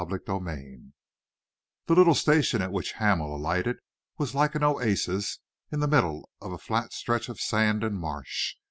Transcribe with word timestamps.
CHAPTER 0.01 0.19
XI 0.25 0.93
The 1.85 1.93
little 1.93 2.15
station 2.15 2.59
at 2.63 2.71
which 2.71 2.93
Hamel 2.93 3.35
alighted 3.35 3.77
was 4.17 4.33
like 4.33 4.55
an 4.55 4.63
oasis 4.63 5.37
in 5.71 5.79
the 5.79 5.87
middle 5.87 6.27
of 6.41 6.51
a 6.51 6.57
flat 6.57 6.91
stretch 6.91 7.29
of 7.29 7.39
sand 7.39 7.83
and 7.83 7.99
marsh. 7.99 8.55